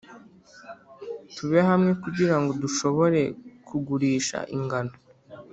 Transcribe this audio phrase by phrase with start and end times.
[1.35, 3.21] tube hamwe kugira ngo dushobore
[3.67, 4.93] kugurisha ingano,